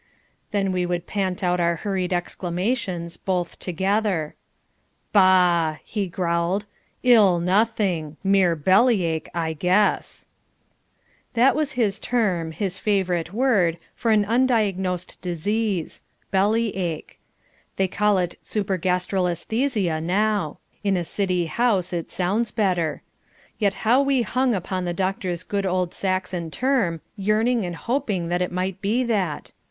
Then 0.49 0.71
we 0.71 0.83
would 0.83 1.05
pant 1.05 1.43
out 1.43 1.59
our 1.59 1.75
hurried 1.75 2.11
exclamations, 2.11 3.17
both 3.17 3.59
together. 3.59 4.33
"Bah!" 5.13 5.77
he 5.83 6.07
growled, 6.07 6.65
"ill 7.03 7.39
nothing! 7.39 8.17
Mere 8.23 8.55
belly 8.55 9.03
ache, 9.03 9.29
I 9.35 9.53
guess." 9.53 10.25
That 11.35 11.55
was 11.55 11.73
his 11.73 11.99
term, 11.99 12.51
his 12.51 12.79
favorite 12.79 13.31
word, 13.31 13.77
for 13.93 14.09
an 14.09 14.25
undiagnosed 14.25 15.21
disease 15.21 16.01
"belly 16.31 16.75
ache." 16.75 17.19
They 17.75 17.87
call 17.87 18.17
it 18.17 18.39
supergastral 18.43 19.29
aesthesia 19.31 20.01
now. 20.01 20.57
In 20.83 20.97
a 20.97 21.03
city 21.05 21.45
house, 21.45 21.93
it 21.93 22.09
sounds 22.09 22.49
better. 22.49 23.03
Yet 23.59 23.75
how 23.85 24.01
we 24.01 24.23
hung 24.23 24.55
upon 24.55 24.85
the 24.85 24.95
doctor's 24.95 25.43
good 25.43 25.67
old 25.67 25.93
Saxon 25.93 26.49
term, 26.49 27.01
yearning 27.15 27.67
and 27.67 27.75
hoping 27.75 28.29
that 28.29 28.41
it 28.41 28.51
might 28.51 28.81
be 28.81 29.03
that. 29.03 29.51